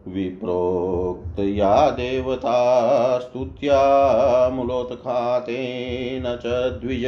[0.09, 7.07] विप्रोक्तया देवता स्तुत्या मूलोत्खातेन च द्विज।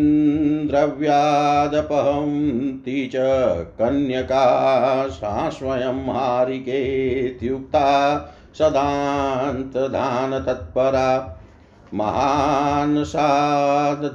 [0.69, 3.17] द्रव्यादपहन्ति च
[3.79, 4.45] कन्यका
[5.09, 7.89] सा स्वयं हारिकेत्युक्ता
[8.55, 11.37] सदान्तदानतत्परा।
[11.95, 14.11] महान् साध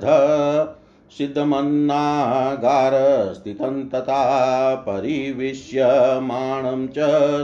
[1.18, 6.96] सिद्धमन्नागारस्थितं तथा परिविश्यमाणं च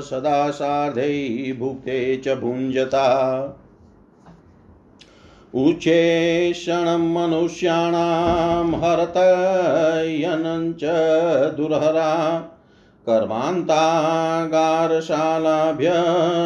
[0.04, 3.08] सदा सार्धै भुक्ते च भुञ्जता।
[5.56, 10.84] उच्चेषणं मनुष्याणां हरतयनं च
[11.56, 12.12] दुर्हरा
[13.10, 15.92] कर्मान्तागारशालाभ्य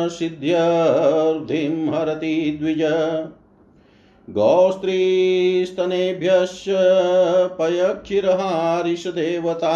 [0.09, 2.83] सिद्ध्यर्धिं हरति द्विज।
[4.29, 6.65] गौस्त्रीस्तनेभ्यश्च
[7.59, 9.75] पयक्षिरहारिषदेवता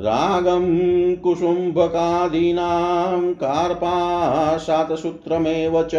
[0.00, 5.94] रागं कुसुम्भकादीनां कार्पाशातसूत्रमेव च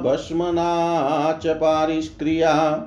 [0.07, 2.87] भस्मना च पारिष्क्रिया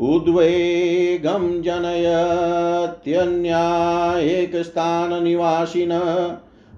[0.00, 5.90] उद्वेगं जनयत्यन्या एकस्थाननिवासिन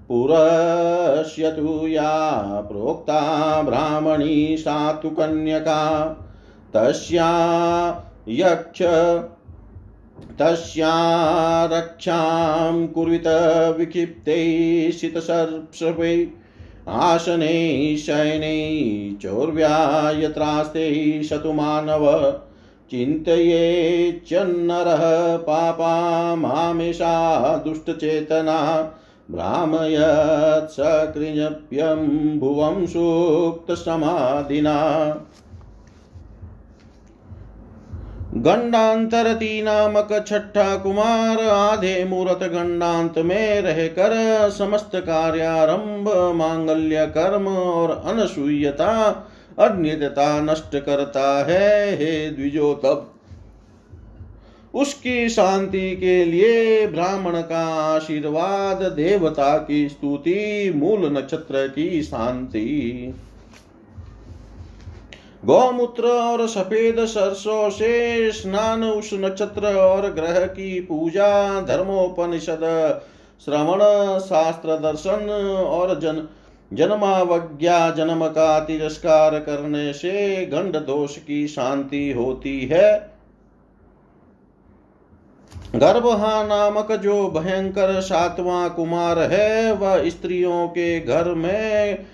[0.08, 2.40] पुरस्यतु या
[2.73, 6.17] प्रोक्ता ब्राह्मणी सा तु कन्यका।
[6.75, 7.32] तस्या
[8.28, 8.82] यक्ष
[10.40, 10.94] तस्या
[11.73, 13.26] रक्षां कुर्वित
[13.78, 16.32] विक्षिप्ते शितसर्पे
[16.88, 22.31] आसने शयने चौर्व्या यत्रास्ते शतुमानव
[22.90, 25.02] चिन्तयेच्चन्नरः
[25.37, 28.82] पापा मामेषा दुष्टचेतना
[29.31, 30.70] भ्रामयत्
[32.90, 34.76] सुप्तसमाधिना
[38.37, 44.12] गंडांतरती नामक छठा कुमार आधे मूर्त गंडांत में रहकर
[44.50, 48.93] समस्त कार्यारंभ, मांगल्य कर्म और अनसुयता
[49.59, 53.12] अज्ञता नष्ट करता है, हे द्विजो तब
[54.75, 57.65] उसकी शांति के लिए ब्राह्मण का
[57.97, 63.15] आशीर्वाद, देवता की स्तुति, मूल नक्षत्र की शांति।
[65.46, 72.60] गौमूत्र और सफ़ेद सरसों से स्नान उस नक्षत्र और ग्रह की पूजा, धर्मोपनिषद,
[73.44, 73.78] श्रवण,
[74.19, 75.28] शास्त्र दर्शन
[75.69, 76.28] और जन,
[76.72, 83.16] जन्मावज्ञा जन्म का तिरस्कार करने से गंड दोष की शांति होती है।
[85.75, 92.06] गर्भहा नामक जो भयंकर सातवां कुमार है, वह स्त्रियों के घर में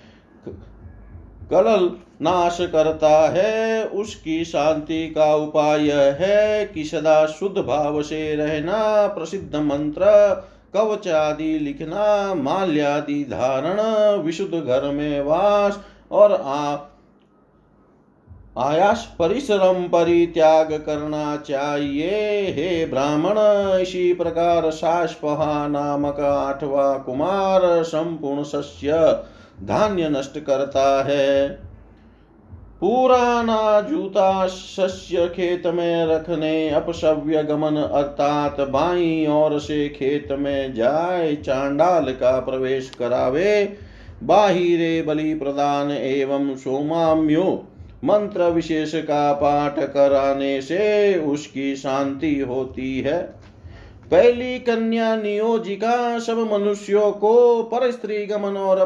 [1.51, 1.91] कलल
[2.23, 9.57] नाश करता है, उसकी शांति का उपाय है कि सदा शुद्ध भाव से रहना, प्रसिद्ध
[9.57, 10.03] मंत्र
[10.75, 13.81] कवच आदि लिखना, माल्यादि धारण,
[14.23, 15.81] विशुद्ध घर में वास
[16.13, 16.77] और आ,
[18.59, 22.11] आयास परिश्रम परित्याग करना चाहिए।
[22.43, 23.35] हे ब्राह्मण,
[23.79, 28.93] इसी प्रकार साष्पहा नामक आठवा कुमार संपूर्ण सस्य
[29.65, 31.72] धान्य नष्ट करता है।
[32.83, 41.35] पुराना जूता शस्य खेत में रखने अपसव्य गमन अर्थात बाई और से खेत में जाए,
[41.37, 43.77] चांडाल का प्रवेश करावे,
[44.23, 47.45] बाहिरे बलि प्रदान एवं सोमाम्यो,
[48.05, 53.23] मंत्र विशेष का पाठ कराने से उसकी शांति होती है।
[54.11, 58.85] पहली कन्या नियोजिका, सब मनुष्यों को पर स्त्री गमन और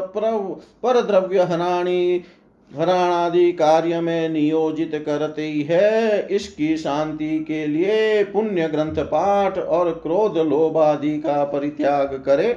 [0.83, 2.23] पर द्रव्य हराणी
[2.71, 10.37] हराणादि कार्य में नियोजित करती है इसकी शांति के लिए पुण्य ग्रंथ पाठ और क्रोध
[10.37, 12.55] लोभ आदि का परित्याग करे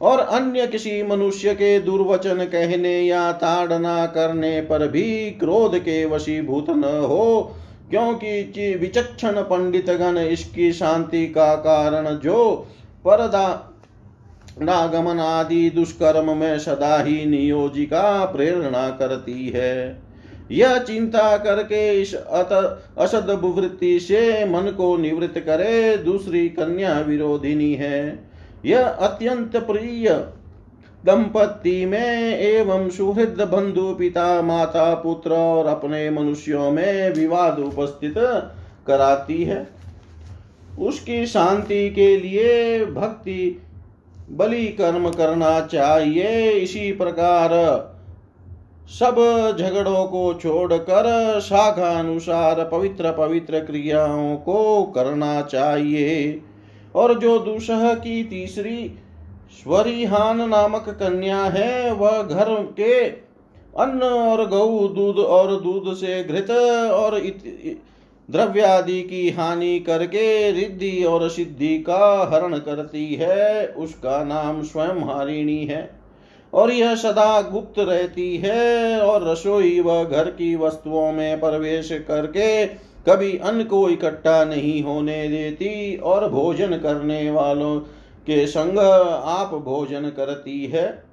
[0.00, 6.70] और अन्य किसी मनुष्य के दुर्वचन कहने या ताड़ना करने पर भी क्रोध के वशीभूत
[6.70, 7.54] न हो,
[7.90, 12.54] क्योंकि विचक्षण पंडित गण इसकी शांति का कारण जो
[13.04, 13.67] परदा
[14.62, 20.00] नागमन आदि दुष्कर्म में सदा ही नियोजिका प्रेरणा करती है।
[20.50, 28.24] यह चिंता करके इस असद बुवृत्ति से मन को निवृत्त करे दूसरी कन्या विरोधिनी है।
[28.64, 30.08] यह अत्यंत प्रिय
[31.04, 38.14] दंपति में एवं सुहृद बंधु पिता, माता, पुत्र और अपने मनुष्यों में विवाद उपस्थित
[38.86, 39.66] कराती है।
[40.78, 43.62] उसकी शांति के लिए भक्ति
[44.30, 47.50] बलि कर्म करना चाहिए। इसी प्रकार
[48.88, 49.16] सब
[49.60, 56.42] झगड़ों को छोड़कर शाखा अनुसार पवित्र पवित्र क्रियाओं को करना चाहिए।
[56.94, 58.98] और जो दुसह की तीसरी
[59.52, 63.06] स्वरिहान नामक कन्या है, वह घर के
[63.78, 66.50] अन्न और गऊ, दूध और दूध से घृत
[66.90, 67.18] और
[68.30, 75.64] द्रव्यादि की हानि करके रिद्धि और सिद्धि का हरण करती है, उसका नाम स्वयं हारिणी
[75.64, 75.98] है।
[76.52, 82.66] और यह सदा गुप्त रहती है और रसोई व घर की वस्तुओं में प्रवेश करके
[83.08, 87.78] कभी अन्न को इकट्ठा नहीं होने देती और भोजन करने वालों
[88.26, 88.78] के संग
[89.24, 91.07] आप भोजन करती है।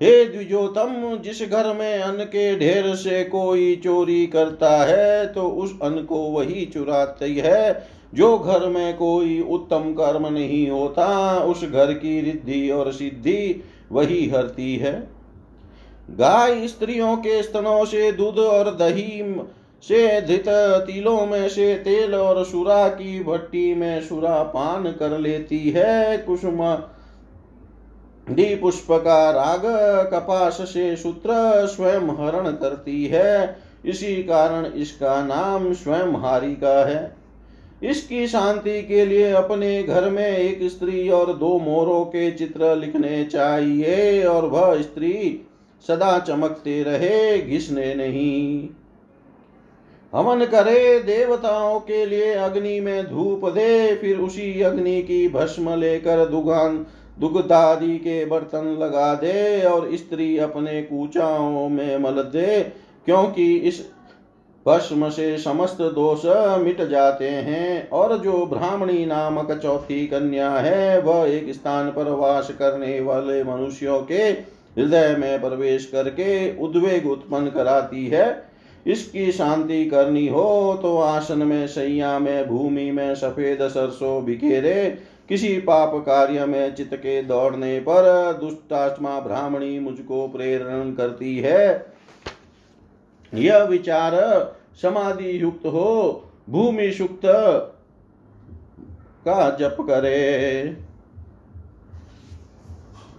[0.00, 5.78] हे द्विजोतम, जिस घर में अन्न के ढेर से कोई चोरी करता है तो उस
[5.82, 11.92] अन्न को वही चुराती है, जो घर में कोई उत्तम कर्म नहीं होता, उस घर
[11.92, 14.92] की रिद्धि और सिद्धि वही हरती है।
[16.10, 19.22] गाय स्त्रियों के स्तनों से दूध और दही
[19.84, 25.58] से धित तिलों में से तेल और सुरा की भट्टी में सुरा पान कर लेती
[25.70, 26.62] है, कुसुम
[28.30, 29.62] डी पुष्प का राग
[30.12, 37.16] कपास से सूत्र स्वयं हरण करती है। इसी कारण इसका नाम स्वयं हारिका है।
[37.82, 43.24] इसकी शांति के लिए अपने घर में एक स्त्री और दो मोरों के चित्र लिखने
[43.24, 45.46] चाहिए और वह स्त्री
[45.88, 48.68] सदा चमकते रहे, घिसने नहीं।
[50.12, 56.26] हवन करे देवताओं के लिए अग्नि में धूप दे, फिर उसी अग्नि की भस्म लेकर
[56.26, 56.86] दुगान
[57.20, 62.60] दुग्धादि के बर्तन लगा दे और स्त्री अपने कूचाओं में मल दे,
[63.06, 63.84] क्योंकि इस
[64.66, 66.22] भस्म से समस्त दोष
[66.62, 72.50] मिट जाते हैं। और जो ब्राह्मणी नामक चौथी कन्या है, वह एक स्थान पर वास
[72.50, 74.22] करने वाले मनुष्यों के
[74.76, 78.26] हृदय में प्रवेश करके उद्वेग उत्पन्न कराती है।
[78.86, 85.58] इसकी शांति करनी हो तो आसन में सैया में, भूमि में सफ़ेद सरसों बिखेरे किसी
[85.58, 91.86] पाप कार्य में चित के दौड़ने पर दुष्टात्मा ब्राह्मणी मुझको प्रेरण करती है।
[93.34, 94.12] यह विचार
[94.82, 97.20] समाधि युक्त हो, भूमि सुक्त
[99.24, 100.76] का जप करे।